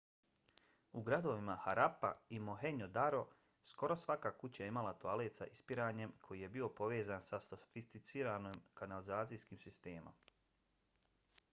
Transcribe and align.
u 0.99 1.01
gradovima 1.09 1.55
harappa 1.65 2.09
i 2.29 2.39
mohenjo-daro 2.47 3.21
skoro 3.73 3.97
svaka 4.05 4.33
kuća 4.45 4.65
imala 4.71 4.95
je 4.95 4.99
toalet 5.05 5.39
s 5.41 5.47
ispiranjem 5.59 6.17
koji 6.27 6.41
je 6.45 6.51
bio 6.57 6.73
povezan 6.81 7.25
sa 7.29 7.43
sofisticiranim 7.51 8.59
kanalizacijskim 8.83 9.65
sistemom 9.69 10.13